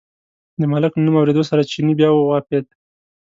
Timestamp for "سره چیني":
1.49-1.93